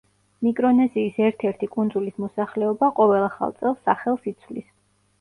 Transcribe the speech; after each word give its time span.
მიკრონეზიის 0.45 1.19
ერთ–ერთი 1.25 1.69
კუნძულის 1.77 2.19
მოსახლეობა 2.25 2.93
ყოველ 3.03 3.31
ახალ 3.31 3.57
წელს 3.63 3.89
სახელს 3.89 4.31
იცვლის. 4.35 4.71